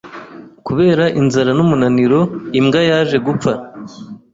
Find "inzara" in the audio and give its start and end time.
1.19-1.51